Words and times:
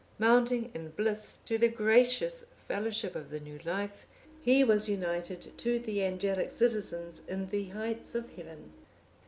Mounting 0.17 0.71
in 0.73 0.89
bliss 0.89 1.37
to 1.45 1.59
the 1.59 1.67
gracious 1.69 2.45
fellowship 2.67 3.15
of 3.15 3.29
the 3.29 3.39
new 3.39 3.59
life, 3.63 4.07
he 4.41 4.63
was 4.63 4.89
united 4.89 5.55
to 5.59 5.77
the 5.77 6.03
angelic 6.03 6.49
citizens 6.49 7.21
in 7.27 7.49
the 7.49 7.65
heights 7.67 8.15
of 8.15 8.27
Heaven." 8.33 8.71